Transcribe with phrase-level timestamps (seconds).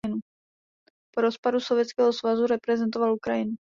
[1.15, 3.55] Po rozpadu Sovětského svazu reprezentoval Ukrajinu.